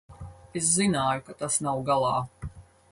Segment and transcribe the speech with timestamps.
[0.61, 2.17] Es zināju, ka tas nav galā.